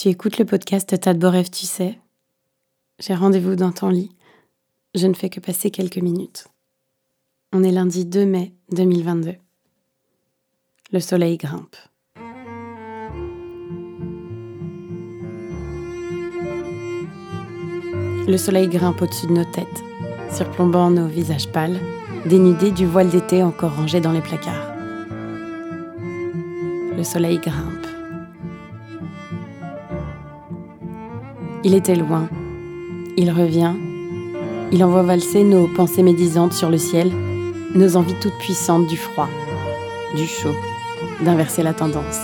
[0.00, 1.98] Tu écoutes le podcast Tas de tu sais.
[3.00, 4.10] J'ai rendez-vous dans ton lit.
[4.94, 6.46] Je ne fais que passer quelques minutes.
[7.52, 9.34] On est lundi 2 mai 2022.
[10.90, 11.76] Le soleil grimpe.
[18.26, 19.66] Le soleil grimpe au-dessus de nos têtes,
[20.32, 21.78] surplombant nos visages pâles,
[22.24, 24.74] dénudés du voile d'été encore rangé dans les placards.
[26.96, 27.89] Le soleil grimpe.
[31.62, 32.26] Il était loin.
[33.18, 33.74] Il revient.
[34.72, 37.12] Il envoie valser nos pensées médisantes sur le ciel,
[37.74, 39.28] nos envies toutes puissantes du froid,
[40.16, 40.54] du chaud,
[41.20, 42.20] d'inverser la tendance.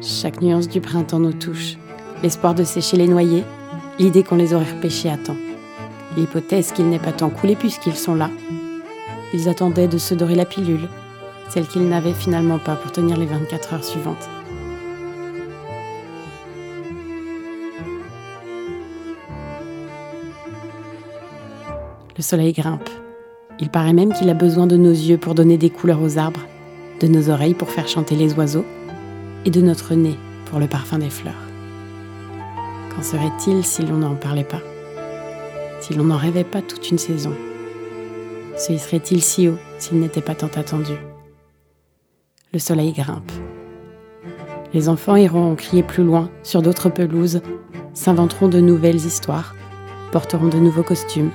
[0.00, 1.76] Chaque nuance du printemps nous touche.
[2.24, 3.44] L'espoir de sécher les noyés,
[4.00, 5.36] l'idée qu'on les aurait repêchés à temps.
[6.16, 8.30] L'hypothèse qu'ils n'aient pas tant coulé puisqu'ils sont là,
[9.34, 10.88] ils attendaient de se dorer la pilule,
[11.48, 14.28] celle qu'ils n'avaient finalement pas pour tenir les 24 heures suivantes.
[22.16, 22.90] Le soleil grimpe.
[23.60, 26.46] Il paraît même qu'il a besoin de nos yeux pour donner des couleurs aux arbres,
[27.00, 28.64] de nos oreilles pour faire chanter les oiseaux,
[29.44, 31.34] et de notre nez pour le parfum des fleurs.
[32.90, 34.62] Qu'en serait-il si l'on n'en parlait pas
[35.80, 37.34] Si l'on n'en rêvait pas toute une saison?
[38.58, 40.94] Se serait-il si haut s'il n'était pas tant attendu?
[42.52, 43.30] Le soleil grimpe.
[44.74, 47.40] Les enfants iront crier plus loin, sur d'autres pelouses,
[47.94, 49.54] s'inventeront de nouvelles histoires,
[50.12, 51.30] porteront de nouveaux costumes,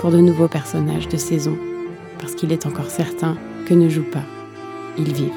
[0.00, 1.56] pour de nouveaux personnages de saison,
[2.18, 4.24] parce qu'il est encore certain que ne jouent pas,
[4.98, 5.30] ils vivent.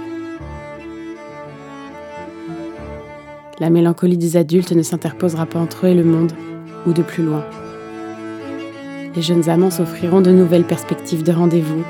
[3.59, 6.31] La mélancolie des adultes ne s'interposera pas entre eux et le monde,
[6.85, 7.43] ou de plus loin
[9.17, 11.83] les jeunes amants s'offriront de nouvelles perspectives de rendez-vous.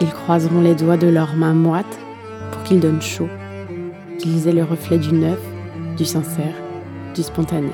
[0.00, 2.00] Ils croiseront les doigts de leurs mains moites
[2.50, 3.28] pour qu'ils donnent chaud,
[4.18, 5.38] qu'ils aient le reflet du neuf,
[5.96, 6.56] du sincère,
[7.14, 7.70] du spontané.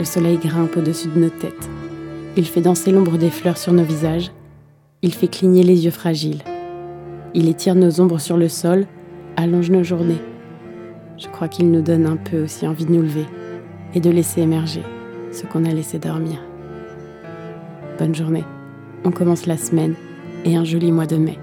[0.00, 1.70] Le soleil grimpe au-dessus de nos têtes.
[2.36, 4.32] Il fait danser l'ombre des fleurs sur nos visages.
[5.02, 6.42] Il fait cligner les yeux fragiles.
[7.34, 8.86] Il étire nos ombres sur le sol,
[9.36, 10.20] allonge nos journées.
[11.18, 13.26] Je crois qu'il nous donne un peu aussi envie de nous lever
[13.94, 14.82] et de laisser émerger
[15.32, 16.38] ce qu'on a laissé dormir.
[17.98, 18.44] Bonne journée.
[19.04, 19.94] On commence la semaine
[20.44, 21.38] et un joli mois de mai.